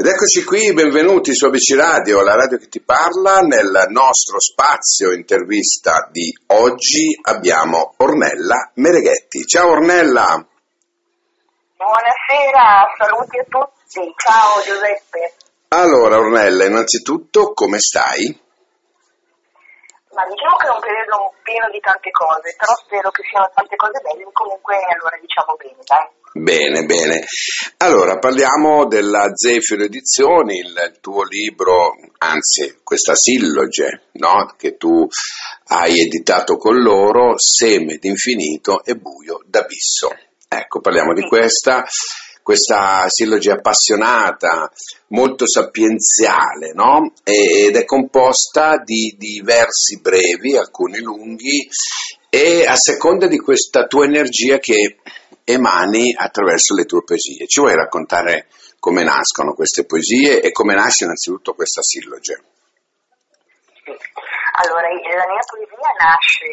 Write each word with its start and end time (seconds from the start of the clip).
Ed 0.00 0.06
eccoci 0.06 0.44
qui, 0.44 0.72
benvenuti 0.72 1.34
su 1.34 1.44
ABC 1.44 1.76
Radio, 1.76 2.22
la 2.22 2.34
radio 2.34 2.56
che 2.56 2.68
ti 2.68 2.80
parla. 2.80 3.40
Nel 3.40 3.84
nostro 3.90 4.40
spazio 4.40 5.12
intervista 5.12 6.08
di 6.10 6.32
oggi 6.56 7.20
abbiamo 7.20 7.92
Ornella 7.98 8.70
Mereghetti. 8.76 9.44
Ciao 9.44 9.72
Ornella! 9.72 10.40
Buonasera, 11.76 12.88
saluti 12.96 13.40
a 13.40 13.44
tutti. 13.44 14.00
Ciao 14.16 14.62
Giuseppe. 14.64 15.36
Allora 15.68 16.16
Ornella, 16.16 16.64
innanzitutto 16.64 17.52
come 17.52 17.78
stai? 17.78 18.24
Ma 20.16 20.24
diciamo 20.24 20.56
che 20.56 20.66
è 20.66 20.72
un 20.72 20.80
periodo 20.80 21.34
pieno 21.42 21.68
di 21.68 21.80
tante 21.80 22.10
cose, 22.10 22.56
però 22.56 22.72
spero 22.72 23.10
che 23.10 23.20
siano 23.28 23.50
tante 23.52 23.76
cose 23.76 24.00
belle, 24.00 24.24
comunque 24.32 24.80
allora 24.96 25.20
diciamo 25.20 25.60
bene, 25.60 25.76
dai. 25.84 26.19
Bene, 26.32 26.84
bene. 26.84 27.24
Allora, 27.78 28.18
parliamo 28.18 28.86
della 28.86 29.32
Zefiro 29.34 29.82
Edizioni, 29.82 30.58
il 30.58 30.98
tuo 31.00 31.24
libro, 31.24 31.96
anzi, 32.18 32.78
questa 32.84 33.16
silloge, 33.16 34.02
no? 34.12 34.54
Che 34.56 34.76
tu 34.76 35.08
hai 35.68 36.00
editato 36.02 36.56
con 36.56 36.76
loro, 36.76 37.36
Seme 37.36 37.96
d'infinito 37.96 38.84
e 38.84 38.94
buio 38.94 39.42
d'abisso. 39.44 40.08
Ecco, 40.46 40.80
parliamo 40.80 41.14
di 41.14 41.22
questa, 41.22 41.84
questa 42.44 43.06
silloge 43.08 43.50
appassionata, 43.50 44.70
molto 45.08 45.48
sapienziale, 45.48 46.72
no? 46.72 47.12
Ed 47.24 47.74
è 47.74 47.84
composta 47.84 48.80
di, 48.84 49.16
di 49.18 49.42
versi 49.42 49.98
brevi, 50.00 50.56
alcuni 50.56 51.00
lunghi, 51.00 51.68
e 52.28 52.64
a 52.64 52.76
seconda 52.76 53.26
di 53.26 53.38
questa 53.38 53.86
tua 53.86 54.04
energia 54.04 54.58
che 54.58 54.98
emani 55.44 56.14
attraverso 56.14 56.74
le 56.74 56.84
tue 56.84 57.02
poesie. 57.04 57.46
Ci 57.46 57.60
vuoi 57.60 57.74
raccontare 57.74 58.48
come 58.78 59.02
nascono 59.02 59.54
queste 59.54 59.84
poesie 59.84 60.40
e 60.40 60.52
come 60.52 60.74
nasce 60.74 61.04
innanzitutto 61.04 61.54
questa 61.54 61.82
silloge? 61.82 62.42
Sì. 63.84 63.96
Allora, 64.62 64.88
la 64.88 65.26
mia 65.28 65.44
poesia 65.46 65.92
nasce, 66.00 66.46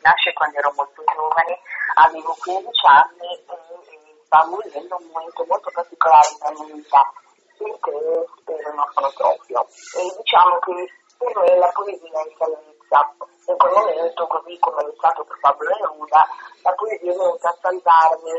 nasce 0.00 0.32
quando 0.32 0.58
ero 0.58 0.72
molto 0.76 1.02
giovane, 1.04 1.58
avevo 1.94 2.36
15 2.38 2.86
anni 2.86 3.28
e, 3.36 4.22
stavo 4.24 4.56
vivendo 4.64 4.96
un 4.96 5.10
momento 5.12 5.44
molto 5.46 5.70
particolare 5.72 6.28
nella 6.40 6.64
mia 6.64 6.74
vita, 6.74 7.12
perché 7.58 7.92
spero 8.40 8.74
non 8.74 8.88
sono 8.94 9.12
proprio. 9.16 9.66
E 9.66 10.16
diciamo 10.16 10.58
che 10.60 10.88
per 11.18 11.36
me 11.36 11.56
la 11.58 11.70
poesia 11.72 12.20
è 12.20 12.32
salvezza. 12.38 13.00
In 13.46 13.56
quel 13.56 13.72
momento, 13.72 14.26
così 14.26 14.56
come 14.60 14.82
è 14.82 14.94
stato 14.96 15.24
per 15.24 15.38
Pablo 15.40 15.68
Neruda, 15.68 16.26
la 16.62 16.72
poesia 16.74 17.10
è 17.10 17.16
venuta 17.16 17.48
a 17.48 17.58
salvarmi. 17.60 18.30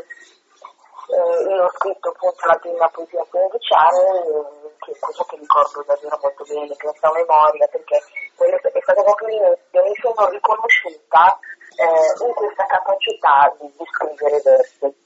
Eh, 1.03 1.43
io 1.43 1.65
ho 1.65 1.71
scritto 1.75 2.09
appunto 2.09 2.47
la 2.47 2.55
prima 2.55 2.87
poesia 2.87 3.21
a 3.21 3.27
15 3.29 3.73
anni, 3.73 3.99
eh, 3.99 4.75
che 4.79 4.91
è 4.91 4.99
cosa 4.99 5.25
che 5.27 5.35
ricordo 5.35 5.83
davvero 5.83 6.19
molto 6.21 6.43
bene, 6.47 6.75
che 6.77 6.87
ho 6.87 7.11
memoria, 7.11 7.67
perché 7.67 7.97
è 7.97 8.81
stato 8.81 9.03
proprio 9.03 9.27
l'inizio, 9.27 9.83
mi 9.83 9.95
sono 9.99 10.29
riconosciuta 10.29 11.39
eh, 11.75 12.25
in 12.25 12.33
questa 12.33 12.65
capacità 12.65 13.53
di, 13.59 13.67
di 13.75 13.85
scrivere 13.91 14.39
versi. 14.39 15.01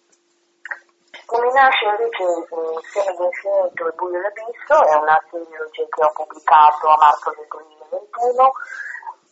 Come 1.26 1.52
nasce 1.52 1.86
invece 1.86 2.24
il 2.24 2.82
Seme 2.94 3.16
d'infinito 3.18 3.88
e 3.88 3.92
Buio 3.98 4.22
d'abisso 4.22 4.86
è 4.86 4.96
una 4.96 5.20
serie 5.30 5.70
che 5.74 6.04
ho 6.04 6.12
pubblicato 6.14 6.88
a 6.88 6.98
marzo 6.98 7.34
del 7.36 7.48
2021 7.50 8.52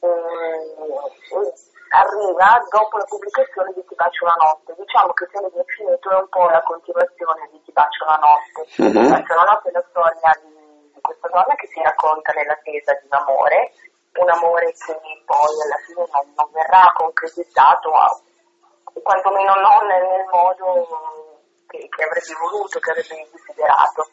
eh, 0.01 1.53
arriva 1.89 2.65
dopo 2.69 2.97
la 2.97 3.05
pubblicazione 3.05 3.71
di 3.73 3.83
Ti 3.85 3.95
bacio 3.95 4.25
la 4.25 4.35
notte. 4.37 4.75
Diciamo 4.77 5.13
che 5.13 5.27
Seme 5.31 5.49
d'infinito 5.53 6.09
è 6.11 6.15
un 6.15 6.29
po' 6.29 6.49
la 6.49 6.61
continuazione 6.63 7.49
di 7.51 7.61
Ti 7.63 7.71
bacio 7.71 8.05
la 8.05 8.19
notte. 8.19 8.59
Mhm. 8.81 8.91
Ti 8.91 9.09
bacio 9.09 9.33
la 9.35 9.47
notte 9.49 9.69
è 9.69 9.71
la 9.71 9.85
storia 9.89 10.31
di, 10.41 10.91
di 10.93 11.01
questa 11.01 11.27
donna 11.29 11.55
che 11.55 11.67
si 11.67 11.81
racconta 11.81 12.31
nell'attesa 12.33 12.93
di 12.99 13.07
un 13.07 13.17
amore, 13.19 13.71
un 14.15 14.29
amore 14.29 14.71
che 14.73 14.95
poi 15.25 15.55
alla 15.63 15.79
fine 15.85 16.03
non, 16.11 16.25
non 16.35 16.49
verrà 16.51 16.91
concretizzato, 16.95 17.89
o 17.89 19.01
quantomeno 19.01 19.53
non 19.55 19.87
nel 19.87 20.25
modo 20.31 21.43
che, 21.67 21.87
che 21.89 22.03
avrebbe 22.03 22.33
voluto, 22.39 22.79
che 22.79 22.91
avrebbe 22.91 23.27
desiderato. 23.31 24.07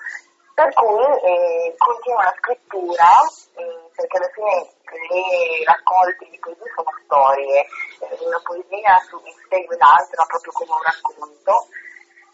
Per 0.55 0.69
cui 0.75 1.05
eh, 1.25 1.75
continua 1.79 2.25
la 2.25 2.35
scrittura, 2.37 3.09
eh, 3.57 3.89
perché 3.97 4.17
alla 4.19 4.31
fine 4.35 4.69
le 5.09 5.65
raccolte 5.65 6.29
di 6.29 6.39
poesie 6.39 6.71
sono 6.77 6.93
storie, 7.05 7.65
eh, 7.65 8.19
una 8.21 8.41
poesia 8.45 9.01
segue 9.49 9.77
l'altra 9.81 10.25
proprio 10.29 10.53
come 10.53 10.73
un 10.77 10.85
racconto, 10.85 11.53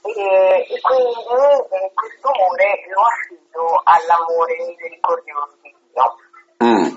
e, 0.03 0.67
e 0.67 0.81
quindi 0.83 1.15
eh, 1.15 1.91
questo 1.95 2.29
amore 2.29 2.83
lo 2.91 3.03
affido 3.07 3.81
all'amore 3.85 4.67
misericordioso 4.67 5.55
di 5.63 5.75
Dio. 5.79 6.17
Mm. 6.59 6.95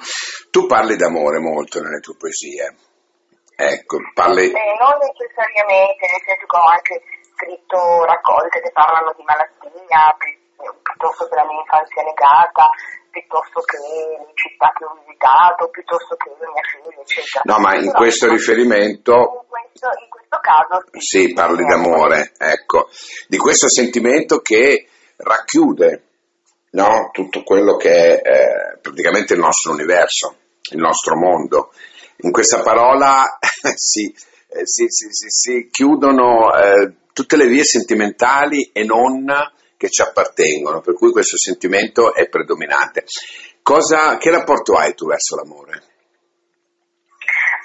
Tu 0.50 0.66
parli 0.66 0.96
d'amore 0.98 1.38
molto 1.38 1.80
nelle 1.82 2.00
tue 2.00 2.18
poesie. 2.18 2.66
Ecco, 3.56 3.98
parli... 4.16 4.50
Eh, 4.50 4.76
non 4.82 4.98
necessariamente, 4.98 6.02
nel 6.02 6.24
senso 6.26 6.46
che 6.50 6.58
ho 6.58 6.66
anche 6.66 7.03
scritto 7.38 8.06
raccolte 8.06 8.59
che 8.59 8.72
parlano 8.72 9.14
di 9.16 9.24
malattia, 9.24 10.16
pi- 10.18 10.41
piuttosto 10.81 11.27
che 11.27 11.35
la 11.35 11.45
mia 11.45 11.59
infanzia 11.59 12.03
negata, 12.03 12.69
piuttosto 13.11 13.59
che 13.61 13.77
le 13.77 14.31
città 14.35 14.72
che 14.77 14.85
ho 14.85 14.95
visitato, 15.03 15.69
piuttosto 15.69 16.16
che 16.16 16.29
mia 16.39 16.66
figlia, 16.69 17.01
eccetera. 17.01 17.41
No, 17.45 17.59
ma 17.59 17.75
in 17.75 17.91
Però, 17.91 17.97
questo 17.97 18.29
riferimento 18.29 19.13
in 19.13 19.47
questo, 19.49 19.88
in 19.99 20.09
questo 20.09 20.39
caso 20.39 20.83
sì, 20.97 21.33
parli 21.33 21.66
d'amore, 21.66 22.31
ecco, 22.38 22.89
di 23.27 23.38
questo 23.38 23.67
sentimento 23.69 24.39
che 24.39 24.88
racchiude 25.17 26.03
no, 26.72 27.09
tutto 27.11 27.43
quello 27.43 27.75
che 27.75 27.91
è 27.91 28.22
eh, 28.22 28.79
praticamente 28.79 29.33
il 29.33 29.39
nostro 29.39 29.72
universo, 29.72 30.35
il 30.72 30.79
nostro 30.79 31.16
mondo. 31.16 31.73
In 32.23 32.31
questa 32.31 32.61
parola 32.61 33.38
si, 33.75 34.05
eh, 34.07 34.66
si, 34.66 34.85
si, 34.88 35.07
si- 35.09 35.29
si 35.29 35.69
chiudono 35.69 36.53
eh, 36.53 36.93
tutte 37.13 37.35
le 37.35 37.47
vie 37.47 37.63
sentimentali 37.63 38.69
e 38.72 38.83
non 38.83 39.25
che 39.81 39.90
ci 39.90 40.06
appartengono, 40.06 40.80
per 40.81 40.94
cui 40.94 41.09
questo 41.09 41.42
sentimento 41.42 42.14
è 42.14 42.30
predominante. 42.30 43.09
Cosa, 43.66 44.18
che 44.22 44.30
rapporto 44.30 44.78
hai 44.78 44.94
tu 44.94 45.09
verso 45.09 45.34
l'amore? 45.42 45.90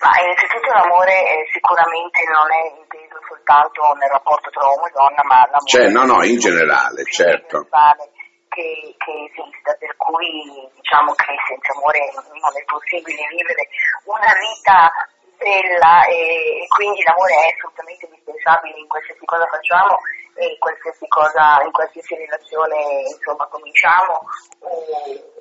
Ma 0.01 0.17
innanzitutto 0.25 0.73
l'amore 0.73 1.13
eh, 1.13 1.45
sicuramente 1.53 2.25
non 2.33 2.49
è 2.49 2.73
inteso 2.73 3.21
soltanto 3.29 3.93
nel 4.01 4.09
rapporto 4.09 4.49
tra 4.49 4.65
uomo 4.65 4.89
e 4.89 4.93
donna, 4.97 5.23
ma 5.29 5.45
l'amore 5.45 5.69
Cioè, 5.69 5.93
no, 5.93 6.05
no, 6.09 6.25
in 6.25 6.41
generale, 6.41 7.05
certo. 7.05 7.69
universale 7.69 8.09
Che, 8.49 8.97
che 8.97 9.13
esista, 9.29 9.77
per 9.77 9.93
cui 10.01 10.49
diciamo 10.73 11.13
che 11.13 11.37
senza 11.45 11.77
amore 11.77 12.01
non 12.17 12.53
è 12.57 12.65
possibile 12.65 13.29
vivere 13.29 13.69
una 14.09 14.33
vita 14.33 14.89
bella 15.37 16.09
e, 16.09 16.65
e 16.65 16.67
quindi 16.73 17.05
l'amore 17.05 17.37
è 17.37 17.53
assolutamente 17.53 18.09
indispensabile 18.09 18.81
in 18.81 18.89
qualsiasi 18.89 19.25
cosa 19.29 19.45
facciamo 19.53 20.01
in 20.45 20.59
qualsiasi 20.59 21.07
cosa, 21.09 21.63
in 21.63 21.73
qualsiasi 21.73 22.15
relazione 22.15 23.03
insomma 23.09 23.47
cominciamo. 23.47 24.21
eh, 24.61 25.35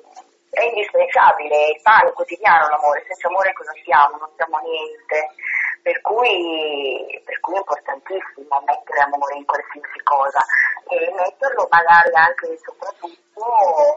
è 0.56 0.64
indispensabile, 0.64 1.54
è 1.54 1.70
il 1.76 1.80
pane 1.82 2.12
quotidiano 2.12 2.68
l'amore, 2.68 3.04
senza 3.06 3.28
amore 3.28 3.52
cosa 3.52 3.72
siamo? 3.84 4.16
Non 4.16 4.30
siamo 4.36 4.58
niente. 4.64 5.34
Per 5.82 6.00
cui, 6.00 7.20
per 7.24 7.38
cui 7.40 7.54
è 7.54 7.58
importantissimo 7.58 8.64
mettere 8.64 9.00
amore 9.00 9.36
in 9.36 9.44
qualsiasi 9.44 10.00
cosa 10.02 10.40
e 10.88 11.12
metterlo 11.14 11.68
magari 11.70 12.10
anche 12.14 12.52
e 12.52 12.58
soprattutto 12.64 13.44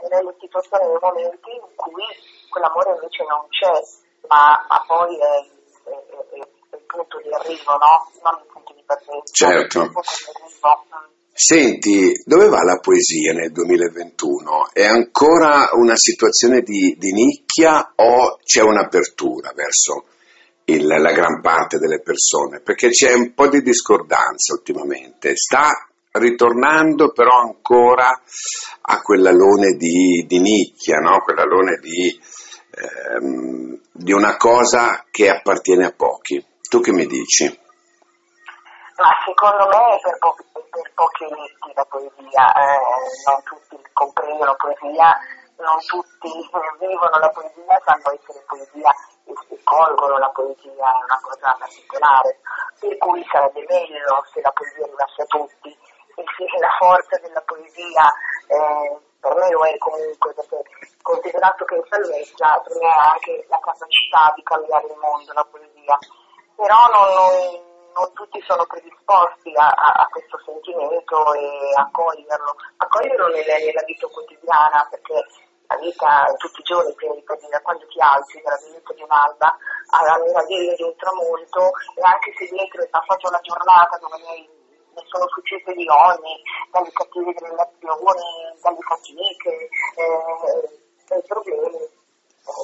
nelle 0.10 0.36
situazioni, 0.40 0.86
nei 0.86 1.00
momenti 1.02 1.50
in 1.50 1.76
cui 1.76 2.04
quell'amore 2.50 2.92
invece 2.92 3.24
non 3.24 3.48
c'è, 3.50 3.74
ma, 4.28 4.66
ma 4.68 4.84
poi 4.86 5.18
è, 5.18 5.48
punto 7.00 7.20
di 7.24 7.32
arrivo, 7.32 7.72
no? 7.72 8.12
Non 8.24 8.42
il 8.44 8.52
punto 8.52 8.74
di 8.76 8.84
partenza. 8.86 9.32
Certo. 9.32 9.80
Il 9.80 9.92
punto 9.92 10.02
di 10.02 10.32
arrivo. 10.32 11.08
Senti, 11.32 12.22
dove 12.26 12.50
va 12.50 12.64
la 12.64 12.80
poesia 12.80 13.32
nel 13.32 13.52
2021? 13.54 14.72
È 14.74 14.84
ancora 14.84 15.70
una 15.74 15.96
situazione 15.96 16.62
di, 16.62 16.96
di 17.00 17.14
nicchia 17.14 17.94
o 17.96 18.40
c'è 18.44 18.62
un'apertura 18.62 19.54
verso 19.56 20.04
il- 20.66 20.86
la 20.86 21.12
gran 21.14 21.40
parte 21.40 21.78
delle 21.78 22.02
persone? 22.02 22.60
Perché 22.60 22.90
c'è 22.90 23.14
un 23.14 23.34
po' 23.34 23.48
di 23.48 23.62
discordanza 23.62 24.54
ultimamente. 24.54 25.38
Sta 25.38 25.72
ritornando 26.12 27.14
però 27.14 27.40
ancora 27.40 28.22
a 28.82 29.02
quell'alone 29.02 29.78
di, 29.78 30.26
di 30.28 30.40
nicchia, 30.40 30.98
no? 30.98 31.22
quell'alone 31.22 31.80
di, 31.82 32.20
ehm, 32.72 33.80
di 33.94 34.12
una 34.12 34.36
cosa 34.36 35.06
che 35.10 35.30
appartiene 35.30 35.86
a 35.86 35.94
pochi. 35.96 36.44
Tu 36.70 36.80
che 36.82 36.92
mi 36.92 37.08
dici? 37.08 37.50
Ma 38.98 39.10
secondo 39.26 39.66
me 39.74 39.98
è 39.98 40.00
per, 40.06 40.18
po- 40.20 40.38
per 40.70 40.92
pochi 40.94 41.24
eletti 41.24 41.74
la 41.74 41.86
poesia, 41.90 42.46
eh, 42.54 42.78
non 43.26 43.42
tutti 43.42 43.82
comprendono 43.92 44.54
poesia, 44.54 45.18
non 45.58 45.82
tutti 45.90 46.30
vivono 46.78 47.18
la 47.18 47.30
poesia, 47.34 47.82
sanno 47.82 48.14
essere 48.14 48.46
poesia 48.46 48.94
e, 49.26 49.64
colgono 49.64 50.20
la 50.20 50.30
poesia, 50.30 50.94
è 50.94 51.04
una 51.10 51.20
cosa 51.26 51.58
particolare. 51.58 52.38
Per 52.78 52.98
cui 53.00 53.26
sarebbe 53.32 53.66
meglio 53.68 54.22
se 54.32 54.40
la 54.42 54.52
poesia 54.52 54.86
arrivasse 54.86 55.22
a 55.24 55.26
tutti 55.26 55.70
e 55.74 56.24
se 56.38 56.60
la 56.60 56.76
forza 56.78 57.18
della 57.18 57.42
poesia 57.50 58.14
eh, 58.46 58.94
per 59.20 59.34
me 59.36 59.50
lo 59.50 59.66
è 59.66 59.78
comunque 59.80 60.34
perché 60.34 60.62
considerato 61.02 61.66
che 61.66 61.76
in 61.76 61.84
salvezza 61.90 62.62
per 62.62 62.78
anche 62.84 63.46
la 63.50 63.58
capacità 63.58 64.32
di 64.36 64.44
cambiare 64.44 64.86
il 64.86 64.98
mondo, 65.02 65.34
la 65.34 65.48
poesia, 65.50 65.98
però 66.60 66.76
non, 66.92 67.08
non, 67.16 67.32
non 67.96 68.08
tutti 68.12 68.44
sono 68.44 68.68
predisposti 68.68 69.56
a, 69.56 69.72
a, 69.72 70.04
a, 70.04 70.08
questo 70.12 70.36
sentimento 70.44 71.34
e 71.34 71.48
a 71.80 71.88
coglierlo, 71.88 72.52
a 72.84 72.88
coglierlo 72.88 73.28
nella, 73.32 73.56
nella 73.64 73.84
vita 73.88 74.08
quotidiana 74.08 74.86
perché 74.92 75.24
la 75.72 75.78
vita 75.78 76.28
tutti 76.36 76.60
i 76.60 76.64
giorni, 76.64 76.92
quindi 76.98 77.48
da 77.48 77.62
quando 77.62 77.88
ti 77.88 78.02
alzi, 78.02 78.42
dalla 78.44 78.60
venuta 78.60 78.92
di 78.92 79.04
un'alba 79.04 79.56
alla 79.96 80.18
meraviglia 80.20 80.76
di 80.76 80.84
un 80.84 80.96
tramonto 80.98 81.72
e 81.96 82.02
anche 82.04 82.34
se 82.36 82.46
dietro 82.52 82.84
è 82.84 82.90
passata 82.90 83.30
una 83.30 83.40
giornata 83.40 83.96
dove 83.98 84.18
mi 84.20 85.04
sono 85.08 85.28
successe 85.30 85.72
di 85.72 85.88
ogni, 85.88 86.44
dalle 86.72 86.92
cattive 86.92 87.32
relazioni, 87.40 88.28
dalle 88.60 88.84
fatiche, 88.84 89.70
eh, 89.96 90.80
dai 91.08 91.24
problemi, 91.24 91.88
eh, 91.88 91.99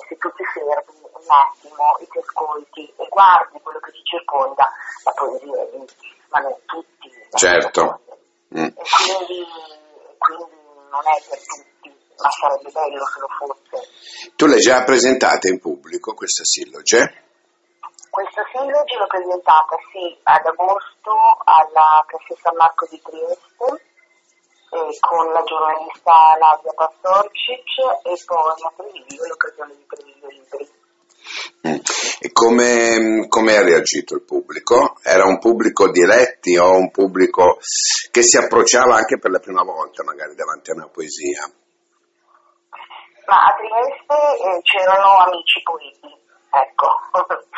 se 0.07 0.17
tu 0.17 0.29
ti 0.35 0.43
fermi 0.53 1.01
un 1.01 1.29
attimo 1.29 1.97
e 1.99 2.07
ti 2.07 2.17
ascolti 2.19 2.93
e 2.97 3.07
guardi 3.09 3.59
quello 3.61 3.79
che 3.79 3.91
ti 3.91 4.03
circonda, 4.03 4.69
la 5.03 5.11
poesia 5.11 5.61
è 5.61 5.69
lì, 5.71 5.85
ma 6.29 6.39
non 6.39 6.55
tutti. 6.65 7.11
Certo. 7.33 7.99
Mm. 8.55 8.65
E 8.65 8.73
quindi, 8.73 9.45
quindi 10.17 10.55
non 10.89 11.03
è 11.05 11.17
per 11.29 11.39
tutti, 11.39 11.89
ma 12.17 12.29
sarebbe 12.29 12.71
bello 12.71 13.05
se 13.05 13.19
lo 13.19 13.27
fosse. 13.27 13.89
Tu 14.35 14.45
l'hai 14.45 14.59
già 14.59 14.83
presentata 14.83 15.47
in 15.47 15.59
pubblico 15.59 16.13
questa 16.13 16.43
silloge? 16.43 17.23
Questa 18.09 18.43
silloge 18.51 18.95
l'ho 18.95 19.07
presentata 19.07 19.75
sì 19.91 20.17
ad 20.23 20.45
agosto 20.45 21.11
alla 21.43 22.03
Caffè 22.07 22.33
San 22.41 22.55
Marco 22.55 22.87
di 22.89 23.01
Trieste 23.01 23.84
eh, 24.75 24.99
con 24.99 25.31
la 25.31 25.43
giornalista 25.43 26.11
Nadia 26.37 26.73
Pastorcic 26.75 27.79
e 28.03 28.13
poi 28.25 28.53
a 28.59 28.73
Treviglio 28.75 29.25
l'occasione 29.25 29.75
di 29.75 29.85
Treviglio 29.87 30.27
Libri. 30.27 30.83
Mm. 31.67 31.79
E 32.19 32.31
come, 32.31 33.27
come, 33.27 33.57
ha 33.57 33.63
reagito 33.63 34.15
il 34.15 34.23
pubblico? 34.23 34.97
Era 35.01 35.25
un 35.25 35.39
pubblico 35.39 35.89
diretti 35.89 36.57
o 36.57 36.71
un 36.71 36.91
pubblico 36.91 37.57
che 38.11 38.21
si 38.21 38.37
approcciava 38.37 38.95
anche 38.95 39.17
per 39.17 39.31
la 39.31 39.39
prima 39.39 39.63
volta 39.63 40.03
magari 40.03 40.35
davanti 40.35 40.71
a 40.71 40.75
una 40.75 40.87
poesia? 40.87 41.49
Ma 43.25 43.35
a 43.41 43.55
Trieste 43.57 44.13
eh, 44.43 44.61
c'erano 44.61 45.17
amici 45.25 45.61
poeti, 45.63 46.13
ecco. 46.51 46.89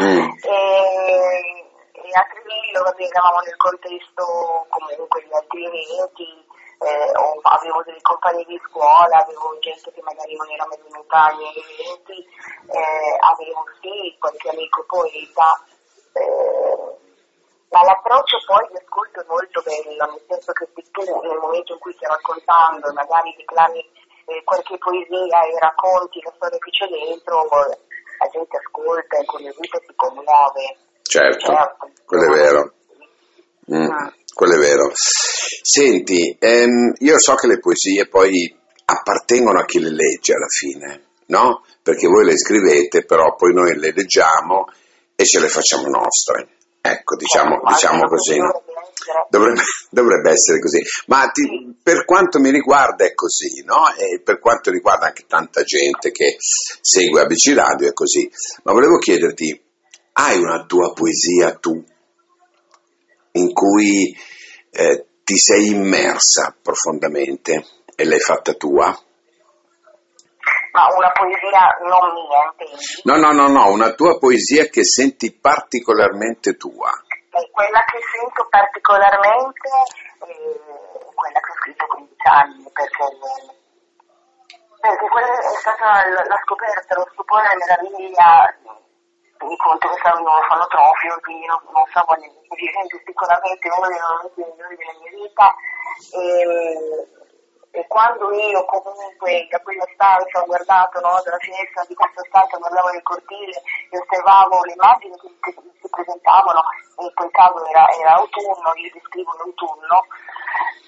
Mm. 0.01 0.31
e, 0.47 1.67
e, 1.91 2.07
a 2.15 2.23
Treviglio 2.31 2.87
eravamo 2.95 3.39
nel 3.43 3.57
contesto 3.57 4.65
comunque 4.69 5.23
di 5.23 5.33
altri 5.33 5.65
eventi, 5.65 6.46
eh, 6.79 7.11
avevo 7.41 7.81
dei 7.83 8.01
compagni 8.01 8.43
di 8.45 8.59
scuola, 8.69 9.17
avevo 9.17 9.57
gente 9.59 9.91
che 9.91 10.01
magari 10.01 10.35
non 10.35 10.49
era 10.49 10.65
mai 10.67 10.79
venuta 10.83 11.25
ai 11.25 11.37
miei 11.37 11.57
eventi, 11.57 12.17
eh, 12.69 13.17
avevo 13.19 13.65
sì 13.81 14.15
qualche 14.19 14.49
amico 14.49 14.85
poeta, 14.85 15.47
eh, 16.13 16.97
ma 17.69 17.83
l'approccio 17.83 18.37
poi 18.45 18.67
di 18.69 18.77
ascolto 18.77 19.21
è 19.21 19.25
molto 19.27 19.61
bello, 19.61 20.05
nel 20.05 20.23
senso 20.27 20.51
che 20.53 20.69
se 20.75 20.81
tu 20.91 21.01
nel 21.01 21.37
momento 21.41 21.73
in 21.73 21.79
cui 21.79 21.93
stai 21.93 22.09
raccontando 22.09 22.93
magari 22.93 23.33
declami 23.35 23.79
eh, 24.25 24.43
qualche 24.43 24.77
poesia 24.77 25.41
e 25.49 25.57
racconti 25.59 26.21
la 26.21 26.33
storia 26.35 26.57
che 26.59 26.71
c'è 26.71 26.87
dentro, 26.87 27.47
la 27.49 28.27
gente 28.31 28.57
ascolta, 28.57 29.17
e 29.17 29.25
si 29.25 29.95
commuove. 29.95 30.77
Certo, 31.01 31.45
certo. 31.45 31.89
quello 32.05 32.33
è 32.33 32.37
vero. 32.37 32.71
Mm. 33.71 34.07
Quello 34.37 34.53
è 34.53 34.59
vero. 34.59 34.91
Senti, 34.93 36.37
ehm, 36.39 36.93
io 36.99 37.19
so 37.19 37.33
che 37.33 37.47
le 37.47 37.57
poesie 37.57 38.07
poi 38.07 38.55
appartengono 38.85 39.59
a 39.59 39.65
chi 39.65 39.79
le 39.79 39.89
legge 39.89 40.33
alla 40.33 40.45
fine, 40.47 41.05
no? 41.29 41.65
Perché 41.81 42.05
voi 42.05 42.23
le 42.23 42.37
scrivete, 42.37 43.03
però 43.03 43.33
poi 43.33 43.51
noi 43.51 43.75
le 43.75 43.91
leggiamo 43.91 44.67
e 45.15 45.25
ce 45.25 45.39
le 45.39 45.47
facciamo 45.47 45.87
nostre. 45.87 46.49
Ecco, 46.79 47.15
diciamo, 47.15 47.61
diciamo 47.65 48.07
così. 48.07 48.37
Dovrebbe, 49.31 49.61
dovrebbe, 49.89 50.29
essere 50.29 50.59
così. 50.59 50.83
Ma 51.07 51.25
ti, 51.29 51.75
per 51.81 52.05
quanto 52.05 52.39
mi 52.39 52.51
riguarda 52.51 53.05
è 53.05 53.15
così, 53.15 53.63
no? 53.65 53.87
E 53.97 54.21
per 54.21 54.37
quanto 54.37 54.69
riguarda 54.69 55.07
anche 55.07 55.25
tanta 55.27 55.63
gente 55.63 56.11
che 56.11 56.35
segue 56.37 57.21
ABC 57.21 57.55
Radio 57.55 57.89
è 57.89 57.93
così. 57.93 58.29
Ma 58.65 58.71
volevo 58.71 58.99
chiederti, 58.99 59.59
hai 60.13 60.37
una 60.37 60.63
tua 60.67 60.93
poesia 60.93 61.55
tu 61.55 61.83
in 63.37 63.53
cui 63.53 64.15
eh, 64.71 65.05
ti 65.23 65.37
sei 65.37 65.69
immersa 65.69 66.55
profondamente 66.61 67.65
e 67.95 68.05
l'hai 68.05 68.19
fatta 68.19 68.53
tua? 68.53 68.95
Ma 70.71 70.85
una 70.95 71.11
poesia 71.11 71.77
non 71.89 72.13
mia, 72.13 72.53
intendi? 72.53 73.01
No, 73.03 73.15
no, 73.17 73.31
no, 73.31 73.47
no, 73.47 73.71
una 73.71 73.93
tua 73.93 74.17
poesia 74.19 74.65
che 74.65 74.83
senti 74.83 75.33
particolarmente 75.33 76.55
tua. 76.55 76.91
E 77.31 77.49
quella 77.51 77.83
che 77.85 77.97
sento 78.13 78.47
particolarmente 78.49 79.69
è 80.21 81.11
quella 81.13 81.39
che 81.39 81.51
ho 81.51 81.57
scritto 81.61 81.83
a 81.83 81.87
15 81.87 82.27
anni, 82.29 82.69
perché, 82.71 83.03
perché 84.81 85.07
quella 85.09 85.33
è 85.33 85.57
stata 85.59 86.07
la 86.07 86.37
scoperta, 86.45 86.95
lo 86.95 87.09
stupore 87.11 87.41
e 87.41 87.57
la 87.57 87.57
meraviglia 87.57 88.55
che 89.37 90.01
sono 90.01 90.21
un 90.21 90.27
orfanotrofio, 90.27 91.19
quindi 91.21 91.45
non, 91.45 91.59
non 91.71 91.85
so 91.93 92.01
quali 92.05 92.29
dirigenti, 92.49 93.01
sicuramente 93.05 93.69
uno 93.69 93.87
dei 93.87 93.99
momenti 93.99 94.41
migliori 94.41 94.75
della 94.75 94.97
mia 94.97 95.11
vita. 95.13 95.55
E, 96.11 97.77
e, 97.77 97.87
quando 97.87 98.33
io 98.33 98.65
comunque 98.65 99.47
da 99.49 99.59
quella 99.61 99.85
stanza 99.93 100.41
ho 100.41 100.45
guardato 100.45 100.99
no, 100.99 101.21
dalla 101.23 101.37
finestra 101.37 101.85
di 101.85 101.93
questa 101.93 102.23
stanza, 102.25 102.57
guardavo 102.57 102.89
nel 102.89 103.03
cortile 103.03 103.61
e 103.89 103.97
osservavo 103.97 104.63
le 104.63 104.73
immagini 104.73 105.15
che, 105.19 105.29
che, 105.41 105.53
si 105.81 105.89
presentavano, 105.89 106.61
in 106.99 107.11
quel 107.13 107.31
caso 107.31 107.65
era, 107.67 107.87
era 107.93 108.13
autunno, 108.15 108.73
io 108.75 108.91
descrivo 108.93 109.33
l'autunno, 109.37 110.05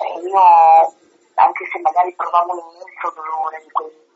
e 0.01 0.19
io 0.25 0.41
anche 1.35 1.65
se 1.71 1.79
magari 1.79 2.13
provavo 2.15 2.51
un 2.53 2.73
immenso 2.73 3.13
dolore 3.13 3.61
di 3.63 3.71
quel 3.71 4.07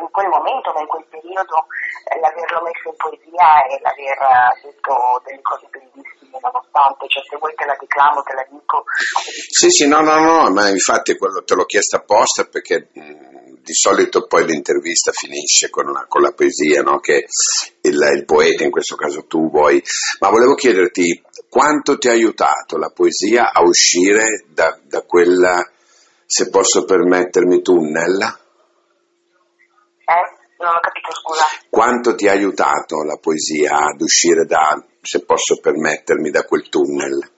in 0.00 0.10
quel 0.10 0.28
momento, 0.28 0.72
in 0.76 0.86
quel 0.86 1.06
periodo, 1.08 1.66
eh, 2.08 2.20
l'averlo 2.20 2.62
messo 2.62 2.88
in 2.88 2.96
poesia 2.96 3.64
e 3.66 3.80
l'aver 3.80 4.18
eh, 4.20 4.52
detto 4.62 4.94
delle 5.24 5.42
cose 5.42 5.66
bellissime 5.70 6.38
nonostante, 6.40 7.08
cioè 7.08 7.22
se 7.28 7.36
vuoi 7.36 7.54
te 7.54 7.64
la 7.64 7.76
declamo, 7.78 8.22
te 8.22 8.34
la 8.34 8.46
dico. 8.48 8.84
Sì, 9.50 9.70
sì, 9.70 9.88
no, 9.88 10.00
no, 10.00 10.18
no, 10.20 10.50
ma 10.50 10.68
infatti 10.68 11.16
quello 11.16 11.42
te 11.44 11.54
l'ho 11.54 11.64
chiesto 11.64 11.96
apposta 11.96 12.44
perché 12.44 12.88
mh, 12.92 13.62
di 13.66 13.74
solito 13.74 14.26
poi 14.26 14.46
l'intervista 14.46 15.10
finisce 15.10 15.70
con 15.70 15.90
la, 15.90 16.06
con 16.06 16.22
la 16.22 16.30
poesia, 16.30 16.82
no? 16.82 17.00
che 17.00 17.26
il, 17.80 18.10
il 18.14 18.24
poeta, 18.24 18.62
in 18.62 18.70
questo 18.70 18.94
caso 18.94 19.26
tu 19.26 19.50
vuoi, 19.50 19.82
ma 20.20 20.30
volevo 20.30 20.54
chiederti 20.54 21.20
quanto 21.48 21.98
ti 21.98 22.08
ha 22.08 22.12
aiutato 22.12 22.76
la 22.76 22.90
poesia 22.90 23.52
a 23.52 23.62
uscire 23.62 24.44
da, 24.46 24.78
da 24.84 25.02
quella, 25.02 25.68
se 26.24 26.48
posso 26.48 26.84
permettermi, 26.84 27.60
tunnel? 27.60 28.44
Eh? 30.06 30.26
Non 30.58 30.74
ho 30.74 30.80
capito, 30.80 31.10
scusa. 31.12 31.44
Quanto 31.68 32.14
ti 32.14 32.28
ha 32.28 32.32
aiutato 32.32 33.02
la 33.02 33.18
poesia 33.20 33.90
ad 33.90 34.00
uscire 34.00 34.46
da, 34.46 34.78
se 35.02 35.24
posso 35.24 35.58
permettermi, 35.60 36.30
da 36.30 36.44
quel 36.44 36.68
tunnel? 36.68 37.34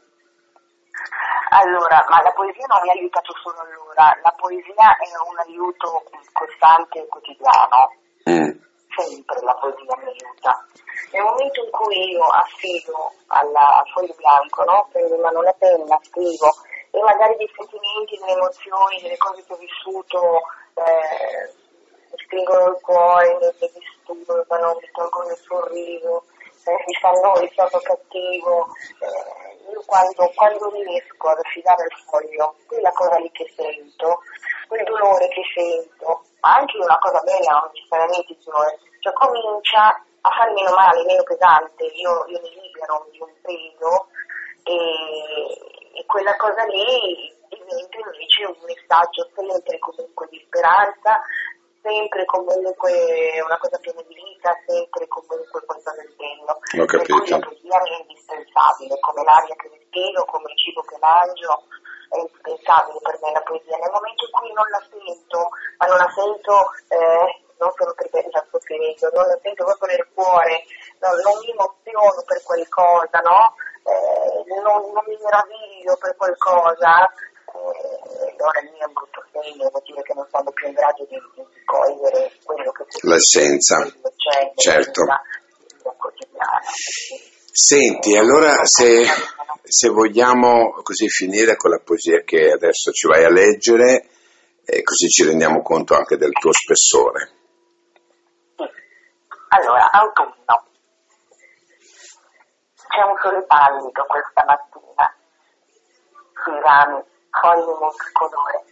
Allora, 1.51 2.05
ma 2.09 2.23
la 2.23 2.33
poesia 2.33 2.67
non 2.69 2.83
mi 2.83 2.91
ha 2.91 2.93
aiutato 2.93 3.33
solo 3.43 3.57
allora, 3.59 4.13
la 4.23 4.35
poesia 4.37 4.97
è 5.01 5.09
un 5.27 5.39
aiuto 5.49 6.05
costante 6.33 7.01
e 7.01 7.09
quotidiano. 7.09 7.81
Mm. 8.29 8.53
Sempre 8.93 9.41
la 9.41 9.55
poesia 9.57 9.97
mi 9.97 10.13
aiuta. 10.13 10.53
Nel 11.11 11.25
momento 11.25 11.65
in 11.65 11.71
cui 11.71 12.13
io 12.13 12.25
affido 12.25 13.13
alla, 13.29 13.81
al 13.81 13.89
foglio 13.95 14.15
bianco, 14.15 14.63
no? 14.65 14.89
prendo 14.93 15.15
in 15.15 15.21
mano 15.23 15.41
la 15.41 15.57
penna, 15.59 15.99
scrivo 16.03 16.53
e 16.91 17.01
magari 17.01 17.37
dei 17.37 17.51
sentimenti, 17.57 18.19
delle 18.19 18.37
emozioni, 18.37 19.01
delle 19.01 19.17
cose 19.17 19.45
che 19.45 19.53
ho 19.53 19.57
vissuto, 19.57 20.21
eh, 20.75 21.53
stringono 22.29 22.69
il 22.69 22.81
cuore, 22.83 23.37
mi 23.41 23.71
disturbano, 23.73 24.77
mi 24.81 24.89
tolgono 24.93 25.31
il 25.31 25.39
sorriso, 25.39 26.25
eh, 26.65 26.85
mi 26.87 26.95
fanno 27.01 27.41
il 27.41 27.51
stato 27.53 27.81
cattivo. 27.81 28.69
Eh, 29.01 29.73
io 29.73 29.83
quando, 29.87 30.31
quando 30.35 30.71
riesco 30.71 31.29
ad 31.29 31.39
affidare 31.39 31.85
il 31.85 32.05
foglio, 32.07 32.55
quella 32.67 32.93
cosa 32.93 33.17
lì 33.17 33.31
che 33.33 33.51
sento, 33.57 34.21
quel 34.69 34.85
dolore 34.85 35.29
che 35.29 35.43
sento, 35.55 36.23
ma 36.41 36.55
anche 36.57 36.77
una 36.77 36.99
cosa 36.99 37.21
bella, 37.21 37.53
non 37.53 37.71
necessariamente 37.73 38.33
il 38.33 38.39
dolore, 38.45 38.79
cioè 39.01 39.13
comincia 39.15 39.89
a 40.21 40.31
farmi 40.31 40.63
meno 40.63 40.75
male, 40.77 41.05
meno 41.05 41.23
pesante, 41.23 41.85
io, 41.85 42.25
io 42.29 42.41
mi 42.41 42.51
libero 42.61 43.07
di 43.11 43.21
un 43.21 43.33
peso 43.41 44.09
e, 44.65 46.01
e 46.01 46.05
quella 46.07 46.37
cosa 46.37 46.65
lì 46.65 47.37
diventa 47.49 47.99
invece 47.99 48.45
un 48.45 48.57
messaggio 48.65 49.29
sempre 49.35 49.79
comunque 49.79 50.27
di 50.31 50.43
speranza, 50.47 51.21
sempre 51.83 52.25
comunque 52.25 53.41
una 53.45 53.59
cosa 53.59 53.79
piena 53.79 54.03
di 54.03 54.15
vita, 54.15 54.55
sempre 54.67 55.07
comunque 55.09 55.63
qualcosa 55.65 55.93
del 55.93 56.13
bello. 56.17 56.59
Ho 56.83 56.87
capito. 56.87 57.19
Per 57.19 57.31
la 57.31 57.39
poesia 57.39 57.83
è 57.83 58.01
indispensabile, 58.01 58.99
come 59.01 59.25
l'aria 59.25 59.55
che 59.57 59.69
respiro, 59.69 60.25
come 60.25 60.51
il 60.51 60.59
cibo 60.59 60.83
che 60.83 60.97
mangio, 61.01 61.63
è 62.11 62.17
indispensabile 62.19 62.99
per 63.03 63.19
me 63.23 63.33
la 63.33 63.43
poesia. 63.43 63.77
Nel 63.77 63.93
momento 63.93 64.25
in 64.25 64.33
cui 64.33 64.53
non 64.53 64.69
la 64.71 64.83
sento, 64.89 65.49
ma 65.79 65.87
non 65.87 65.99
la 65.99 66.11
sento 66.15 66.55
eh, 66.89 67.47
non 67.59 67.73
solo 67.77 67.93
perché 67.95 68.27
la 68.31 68.45
sto 68.47 68.61
scrivendo, 68.61 69.11
non 69.13 69.27
la 69.27 69.39
sento 69.43 69.65
proprio 69.65 69.97
nel 69.97 70.09
cuore, 70.15 70.65
non, 71.01 71.15
non 71.23 71.35
mi 71.43 71.51
emoziono 71.51 72.23
per 72.27 72.43
qualcosa, 72.43 73.19
no? 73.21 73.55
Eh, 73.83 74.61
non, 74.63 74.93
non, 74.93 75.05
mi 75.07 75.19
meraviglio 75.23 75.97
per 75.97 76.15
qualcosa, 76.17 77.11
eh, 77.59 78.35
allora 78.39 78.61
lì 78.61 78.79
è 78.79 78.85
un 78.85 78.93
brutto 78.93 79.25
segno, 79.33 79.69
vuol 79.69 79.83
dire 79.85 80.03
che 80.03 80.15
non 80.15 80.27
sono 80.31 80.51
più 80.53 80.67
in 80.69 80.75
grado 80.75 81.07
di, 81.09 81.17
di 81.35 81.65
cogliere 81.65 82.33
quello 82.45 82.73
che 82.73 82.85
si 82.89 83.07
L'essenza, 83.07 83.77
certo. 84.55 85.05
Senti, 87.51 88.17
allora 88.17 88.65
se, 88.65 89.05
se, 89.65 89.89
vogliamo 89.89 90.81
così 90.83 91.09
finire 91.09 91.57
con 91.57 91.71
la 91.71 91.81
poesia 91.85 92.23
che 92.23 92.53
adesso 92.53 92.93
ci 92.93 93.09
vai 93.09 93.25
a 93.25 93.31
leggere, 93.31 94.07
eh, 94.65 94.83
così 94.83 95.09
ci 95.09 95.25
rendiamo 95.25 95.61
conto 95.63 95.95
anche 95.95 96.17
del 96.17 96.33
tuo 96.33 96.53
spessore. 96.53 97.33
Allora, 99.49 99.91
autunno. 99.91 100.67
C'è 102.89 103.03
un 103.03 103.17
sole 103.21 103.45
pallido 103.47 104.05
questa 104.07 104.45
mattina, 104.45 105.15
sui 106.45 106.61
rami 106.61 107.03
foglie 107.31 107.79
nel 107.79 108.13
colore. 108.13 108.65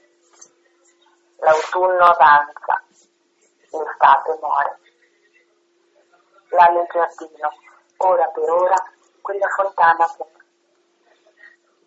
L'autunno 1.36 2.04
avanza, 2.04 2.82
l'estate 3.70 4.38
muore. 4.40 4.78
Là 6.48 6.66
nel 6.66 6.86
giardino, 6.90 7.52
ora 7.98 8.26
per 8.28 8.50
ora, 8.50 8.74
quella 9.20 9.48
fontana 9.48 10.06
che 10.16 10.24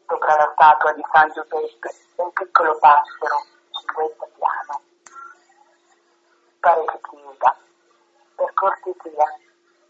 sopra 0.08 0.36
la 0.36 0.52
statua 0.54 0.94
di 0.94 1.06
San 1.12 1.32
Giuseppe 1.32 1.90
un 2.16 2.32
piccolo 2.34 2.78
passero 2.80 3.46
cinguetta 3.72 4.26
piano. 4.36 4.82
Pare 6.60 6.86
che 6.86 7.00
chiuda 7.10 7.58
per 8.36 8.54
cortesia, 8.54 9.38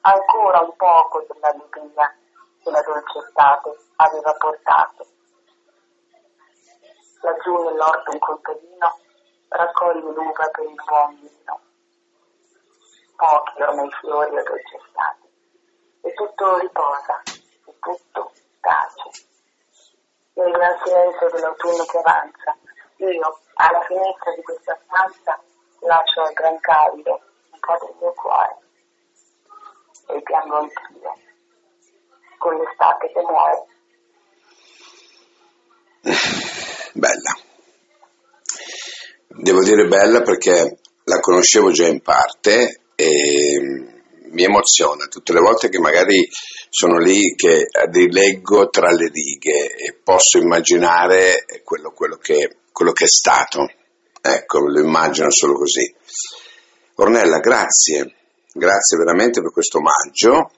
ancora 0.02 0.60
un 0.60 0.76
poco 0.76 1.26
dell'allegria 1.28 2.16
che 2.62 2.70
la 2.70 2.82
dolce 2.82 3.20
estate 3.20 3.78
aveva 3.96 4.34
portato. 4.34 5.08
Laggiù 7.22 7.64
nell'orto 7.64 8.12
un 8.12 8.20
contadino 8.20 9.00
raccoglie 9.50 10.14
l'uva 10.14 10.50
per 10.52 10.66
il 10.66 10.82
buon 10.86 11.16
vino. 11.16 11.60
Pochi 13.16 13.62
ormai 13.62 13.90
fiori 14.00 14.38
addolcestati. 14.38 15.28
E 16.02 16.14
tutto 16.14 16.58
riposa, 16.58 17.22
e 17.66 17.74
tutto 17.80 18.32
tace. 18.62 19.28
Nel 20.34 20.52
gran 20.52 20.78
silenzio 20.84 21.30
dell'autunno 21.32 21.84
che 21.86 21.98
avanza, 21.98 22.58
io, 22.98 23.40
alla 23.56 23.82
finestra 23.82 24.34
di 24.34 24.42
questa 24.44 24.80
stanza, 24.86 25.42
lascio 25.82 26.22
al 26.22 26.34
gran 26.34 26.60
caldo 26.60 27.20
po' 27.70 27.86
del 27.86 27.96
mio 28.00 28.14
cuore 28.14 28.58
e 30.08 30.22
piango 30.24 30.58
anch'io 30.58 31.14
con 32.38 32.58
l'estate 32.58 33.12
che 33.12 33.22
muore. 33.22 33.66
Bella. 36.94 37.38
Devo 39.28 39.64
dire 39.64 39.86
bella 39.88 40.22
perché 40.22 40.80
la 41.04 41.20
conoscevo 41.20 41.72
già 41.72 41.88
in 41.88 42.02
parte 42.02 42.82
e 42.96 43.60
mi 44.32 44.44
emoziona 44.44 45.06
tutte 45.06 45.34
le 45.34 45.40
volte 45.40 45.70
che 45.70 45.80
magari 45.80 46.28
sono 46.70 47.00
lì 47.00 47.34
che 47.36 47.68
rileggo 47.92 48.70
tra 48.70 48.92
le 48.92 49.10
righe 49.10 49.74
e 49.76 49.98
posso 50.04 50.38
immaginare 50.38 51.46
quello, 51.64 51.92
quello, 51.92 52.18
che, 52.18 52.58
quello 52.72 52.92
che 52.92 53.06
è 53.06 53.08
stato. 53.08 53.72
Ecco, 54.22 54.60
lo 54.60 54.82
immagino 54.82 55.32
solo 55.32 55.54
così. 55.54 55.94
Ornella, 56.96 57.40
grazie, 57.40 58.16
grazie 58.54 58.98
veramente 58.98 59.42
per 59.42 59.52
questo 59.52 59.80
omaggio. 59.80 60.52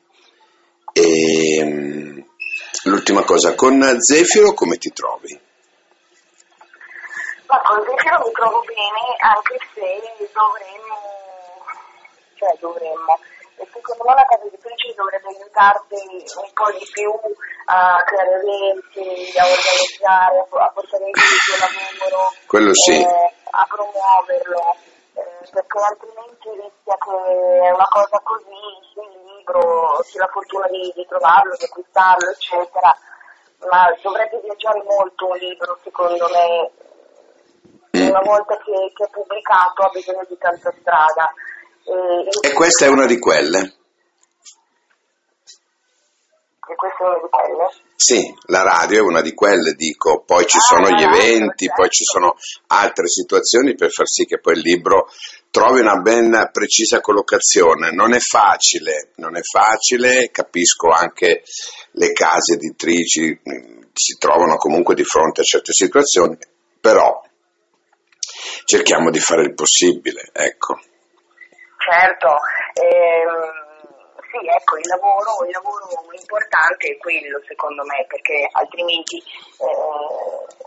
E, 0.93 1.63
mm, 1.63 2.19
l'ultima 2.85 3.23
cosa, 3.23 3.53
con 3.55 3.97
Zefiro 3.99 4.53
come 4.53 4.77
ti 4.77 4.91
trovi? 4.91 5.39
Ma 7.51 7.59
con 7.67 7.83
Zefiro 7.83 8.17
mi 8.23 8.31
trovo 8.31 8.63
bene, 8.63 9.03
anche 9.19 9.59
se 9.75 9.91
dovremmo, 10.31 10.95
cioè 12.39 12.55
dovremmo, 12.63 13.19
e 13.59 13.67
secondo 13.73 14.03
me 14.07 14.15
la 14.15 14.23
casa 14.23 14.47
editrice 14.47 14.95
dovrebbe 14.95 15.27
aiutarti 15.27 15.99
un 15.99 16.51
po' 16.55 16.71
di 16.71 16.87
più 16.95 17.11
a 17.65 18.01
creare 18.07 18.39
eventi, 18.39 19.35
a 19.35 19.43
organizzare, 19.43 20.47
a 20.47 20.71
portare 20.71 21.03
in 21.03 21.11
il 21.11 21.59
lavoro, 21.59 22.31
Quello 22.47 22.73
sì. 22.73 23.03
eh, 23.03 23.33
a 23.51 23.67
promuoverlo 23.67 24.75
perché 25.51 25.77
altrimenti 25.79 26.49
rischia 26.55 26.95
che 26.95 27.11
una 27.67 27.87
cosa 27.91 28.19
così, 28.23 28.63
il 28.95 29.35
libro, 29.35 29.99
si 30.03 30.17
ha 30.17 30.21
la 30.21 30.31
fortuna 30.31 30.67
di, 30.67 30.91
di 30.95 31.05
trovarlo, 31.05 31.53
di 31.57 31.65
acquistarlo, 31.65 32.29
eccetera, 32.29 32.95
ma 33.67 33.93
dovrebbe 34.01 34.39
viaggiare 34.39 34.81
molto 34.83 35.27
un 35.27 35.37
libro, 35.37 35.77
secondo 35.83 36.29
me, 36.31 36.71
una 38.11 38.21
volta 38.23 38.55
che, 38.57 38.91
che 38.93 39.03
è 39.05 39.09
pubblicato 39.09 39.83
ha 39.83 39.89
bisogno 39.89 40.25
di 40.27 40.37
tanta 40.37 40.73
strada. 40.79 41.33
E, 41.83 42.49
e 42.49 42.53
questa 42.53 42.85
è 42.85 42.89
una 42.89 43.05
di 43.05 43.17
quelle? 43.17 43.59
E 46.69 46.75
questa 46.75 47.03
è 47.03 47.07
una 47.07 47.19
di 47.21 47.29
quelle? 47.29 47.67
Sì, 47.95 48.35
la 48.47 48.63
radio 48.63 48.99
è 48.99 49.01
una 49.01 49.21
di 49.21 49.33
quelle, 49.33 49.73
dico, 49.73 50.23
poi 50.23 50.45
ci 50.47 50.59
sono 50.59 50.89
gli 50.89 51.03
ah, 51.03 51.15
eventi, 51.15 51.69
poi 51.73 51.89
ci 51.89 52.03
sono 52.03 52.35
altre 52.67 53.07
situazioni 53.07 53.75
per 53.75 53.91
far 53.91 54.07
sì 54.07 54.25
che 54.25 54.39
poi 54.39 54.53
il 54.53 54.61
libro 54.61 55.07
trovi 55.51 55.81
una 55.81 55.97
ben 55.97 56.49
precisa 56.51 56.99
collocazione. 56.99 57.91
Non 57.91 58.13
è 58.13 58.19
facile, 58.19 59.11
non 59.15 59.35
è 59.35 59.41
facile, 59.41 60.31
capisco 60.31 60.89
anche 60.89 61.43
le 61.91 62.11
case 62.11 62.53
editrici 62.53 63.39
mm, 63.47 63.81
si 63.93 64.17
trovano 64.17 64.55
comunque 64.55 64.95
di 64.95 65.03
fronte 65.03 65.41
a 65.41 65.43
certe 65.43 65.73
situazioni, 65.73 66.37
però 66.79 67.21
cerchiamo 68.71 69.09
di 69.09 69.19
fare 69.19 69.41
il 69.41 69.53
possibile, 69.53 70.31
ecco. 70.31 70.79
Certo, 71.75 72.39
ehm 72.79 73.69
sì, 74.31 74.39
ecco, 74.47 74.77
il 74.79 74.87
lavoro, 74.87 75.43
il 75.43 75.51
lavoro, 75.51 75.91
importante 76.15 76.87
è 76.87 76.97
quello 77.03 77.35
secondo 77.43 77.83
me, 77.83 78.05
perché 78.07 78.47
altrimenti, 78.53 79.19
eh, 79.19 79.75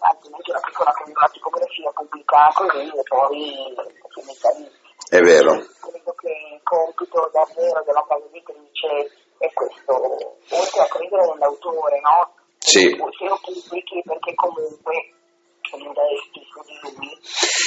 altrimenti 0.05 0.51
una 0.51 0.61
piccola 0.61 0.93
con 0.93 1.09
una 1.09 1.31
tipografia 1.33 1.91
pubblica 1.97 2.53
così 2.53 2.93
e 2.93 3.03
poi 3.09 3.73
si 4.13 4.21
mette 4.21 4.53
lì. 4.61 4.69
È 5.09 5.21
vero. 5.25 5.65
Credo 5.81 6.13
che 6.13 6.29
il 6.29 6.61
compito 6.63 7.31
davvero 7.33 7.81
della 7.89 8.05
casa 8.05 8.25
editrice 8.29 9.17
è 9.39 9.49
questo, 9.49 9.97
oltre 9.97 10.81
a 10.85 10.89
credere 10.93 11.25
nell'autore, 11.33 12.01
no? 12.05 12.37
Sì. 12.59 12.85
Se 12.85 13.25
lo 13.25 13.41
pubblichi 13.41 14.03
perché 14.05 14.35
comunque 14.35 14.93
investi 14.93 15.15
su 15.64 15.64
di 15.64 15.64
lui 15.64 15.64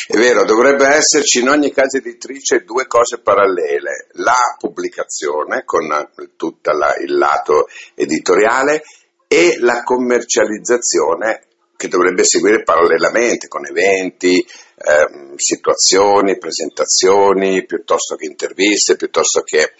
è 0.08 0.16
vero, 0.18 0.46
dovrebbe 0.46 0.88
esserci 0.88 1.40
in 1.40 1.50
ogni 1.50 1.72
casa 1.72 1.98
editrice 1.98 2.64
due 2.64 2.88
cose 2.88 3.20
parallele, 3.20 4.08
la 4.14 4.56
pubblicazione 4.58 5.64
con 5.66 6.12
tutto 6.36 6.72
il 6.72 7.18
lato 7.18 7.68
editoriale 7.96 8.84
e 9.28 9.58
la 9.60 9.84
commercializzazione 9.84 11.48
che 11.77 11.88
dovrebbe 11.88 12.25
seguire 12.25 12.63
parallelamente 12.63 13.48
con 13.48 13.65
eventi, 13.65 14.41
eh, 14.41 15.38
situazioni, 15.38 16.38
presentazioni, 16.38 17.65
piuttosto 17.65 18.15
che 18.15 18.25
interviste, 18.25 18.96
piuttosto 18.98 19.43
che 19.43 19.74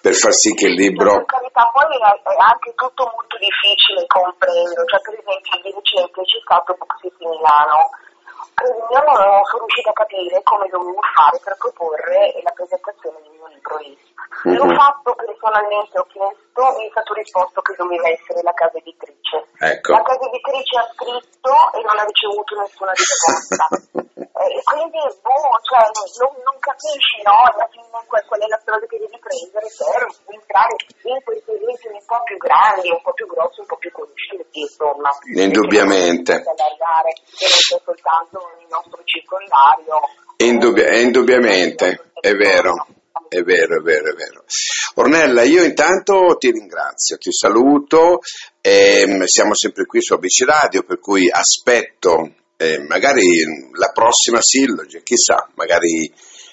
per 0.00 0.14
far 0.14 0.32
sì 0.32 0.52
che 0.52 0.66
il 0.66 0.74
libro... 0.74 1.24
Poi 1.24 1.48
è 1.48 2.44
anche 2.44 2.72
tutto 2.76 3.08
molto 3.08 3.36
difficile, 3.40 4.04
comprendo, 4.06 4.84
cioè 4.84 5.00
per 5.00 5.16
esempio 5.16 5.60
di 5.64 5.72
recente 5.72 6.20
c'è 6.20 6.40
stato 6.44 6.76
Boxity 6.76 7.24
Milano, 7.24 7.88
io 8.60 9.02
non 9.04 9.44
sono 9.44 9.64
riuscita 9.64 9.90
a 9.90 9.92
capire 9.92 10.40
come 10.42 10.68
dovevo 10.68 11.00
fare 11.14 11.40
per 11.42 11.56
proporre 11.56 12.40
la 12.42 12.52
presentazione 12.52 13.18
del 13.22 13.32
mio 13.32 13.46
libro 13.48 13.76
lì. 13.78 13.98
Mm-hmm. 14.46 14.56
L'ho 14.56 14.74
fatto 14.74 15.14
personalmente, 15.14 15.98
ho 15.98 16.06
chiesto, 16.08 16.60
mi 16.76 16.86
è 16.86 16.90
stato 16.90 17.12
risposto 17.14 17.60
che 17.60 17.74
doveva 17.76 18.08
essere 18.08 18.42
la 18.42 18.52
casa 18.52 18.78
editrice. 18.78 19.46
Ecco. 19.58 19.92
La 19.92 20.02
casa 20.02 20.24
editrice 20.26 20.78
ha 20.78 20.88
scritto 20.92 21.52
e 21.74 21.80
non 21.84 21.98
ha 21.98 22.04
ricevuto 22.04 22.56
nessuna 22.56 22.92
risposta. 22.92 23.68
eh, 24.70 24.78
quindi, 24.78 25.02
boh, 25.18 25.58
cioè, 25.66 25.82
non, 26.22 26.30
non, 26.46 26.56
capisci, 26.62 27.18
no? 27.26 27.34
Alla 27.42 27.66
fine 27.74 27.90
qual, 28.06 28.22
è 28.22 28.46
la 28.46 28.60
strada 28.62 28.86
che 28.86 28.98
devi 29.02 29.18
prendere 29.18 29.66
per 29.66 30.06
entrare 30.30 30.74
in 31.02 31.18
questi 31.26 31.50
eventi 31.50 31.86
un 31.90 32.02
po' 32.06 32.22
più 32.22 32.36
grandi, 32.38 32.90
un 32.90 33.02
po' 33.02 33.12
più 33.12 33.26
grossi, 33.26 33.60
un 33.60 33.66
po' 33.66 33.78
più 33.82 33.90
conosciuti, 33.90 34.60
insomma. 34.62 35.10
Indubbiamente. 35.34 36.38
Andare, 36.38 37.10
che 37.34 37.46
non 37.50 37.58
c'è 37.58 37.78
soltanto 37.82 38.38
il 38.62 38.66
nostro 38.70 39.02
circondario. 39.04 39.98
Indubbia, 40.38 40.94
indubbiamente, 41.02 42.14
è 42.14 42.32
vero. 42.32 42.86
È 43.28 43.42
vero, 43.42 43.78
è 43.78 43.82
vero, 43.82 44.10
è 44.10 44.14
vero. 44.14 44.44
Ornella, 44.94 45.42
io 45.42 45.62
intanto 45.62 46.36
ti 46.36 46.50
ringrazio, 46.50 47.16
ti 47.16 47.32
saluto, 47.32 48.18
ehm, 48.60 49.24
siamo 49.24 49.54
sempre 49.54 49.84
qui 49.86 50.02
su 50.02 50.14
ABC 50.14 50.44
Radio, 50.44 50.82
per 50.82 50.98
cui 50.98 51.30
aspetto 51.30 52.32
eh, 52.60 52.78
magari 52.78 53.42
la 53.72 53.90
prossima 53.90 54.42
silloge, 54.42 55.02
chissà, 55.02 55.48
magari 55.54 56.12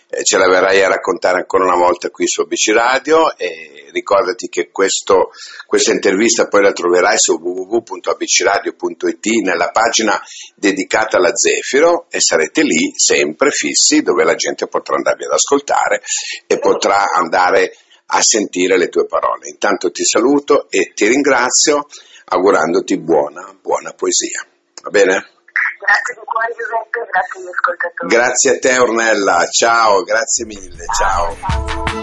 eh, 0.09 0.23
ce 0.23 0.37
la 0.37 0.47
verrai 0.47 0.81
a 0.81 0.87
raccontare 0.87 1.39
ancora 1.39 1.65
una 1.65 1.75
volta 1.75 2.09
qui 2.09 2.25
su 2.25 2.39
ABC 2.39 2.71
Radio 2.71 3.35
e 3.35 3.89
ricordati 3.91 4.47
che 4.47 4.69
questo, 4.71 5.31
questa 5.65 5.91
intervista 5.91 6.47
poi 6.47 6.61
la 6.61 6.71
troverai 6.71 7.17
su 7.17 7.33
www.abcradio.it 7.33 9.25
nella 9.43 9.69
pagina 9.71 10.17
dedicata 10.55 11.17
alla 11.17 11.35
Zefiro 11.35 12.05
e 12.09 12.21
sarete 12.21 12.63
lì 12.63 12.93
sempre 12.95 13.51
fissi 13.51 14.01
dove 14.01 14.23
la 14.23 14.35
gente 14.35 14.67
potrà 14.67 14.95
andarvi 14.95 15.25
ad 15.25 15.33
ascoltare 15.33 16.03
e 16.47 16.57
potrà 16.57 17.11
andare 17.11 17.75
a 18.05 18.21
sentire 18.21 18.77
le 18.77 18.87
tue 18.87 19.07
parole. 19.07 19.49
Intanto 19.49 19.91
ti 19.91 20.05
saluto 20.05 20.69
e 20.69 20.93
ti 20.95 21.05
ringrazio 21.05 21.85
augurandoti 22.29 22.97
buona, 22.97 23.53
buona 23.61 23.91
poesia. 23.91 24.47
Va 24.83 24.89
bene? 24.89 25.35
Grazie 25.87 26.15
di 26.15 26.25
cuore 26.25 26.53
Giuseppe, 26.57 27.07
grazie 27.09 27.39
agli 27.39 27.47
ascoltatori. 27.47 28.13
Grazie 28.13 28.51
a 28.51 28.59
te 28.59 28.77
Ornella, 28.77 29.47
ciao, 29.47 30.03
grazie 30.03 30.45
mille, 30.45 30.83
ciao. 30.93 31.33
ciao. 31.39 31.96